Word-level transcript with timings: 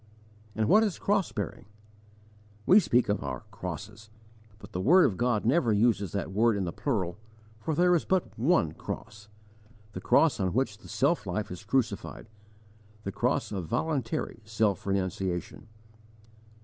And 0.55 0.67
what 0.67 0.81
is 0.81 0.97
cross 0.97 1.31
bearing? 1.31 1.65
We 2.65 2.79
speak 2.79 3.07
of 3.07 3.23
our 3.23 3.41
'crosses' 3.51 4.09
but 4.57 4.71
the 4.71 4.81
word 4.81 5.05
of 5.05 5.15
God 5.15 5.45
never 5.45 5.71
uses 5.71 6.11
that 6.11 6.31
word 6.31 6.57
in 6.57 6.63
the 6.63 6.73
plural, 6.73 7.19
for 7.59 7.75
there 7.75 7.93
is 7.95 8.03
but 8.03 8.35
one 8.35 8.71
cross 8.71 9.29
the 9.91 10.01
cross 10.01 10.39
on 10.39 10.53
which 10.53 10.79
the 10.79 10.87
self 10.89 11.27
life 11.27 11.51
is 11.51 11.63
crucified, 11.63 12.29
the 13.03 13.11
cross 13.11 13.51
of 13.51 13.67
voluntary 13.67 14.41
self 14.43 14.87
renunciation. 14.87 15.67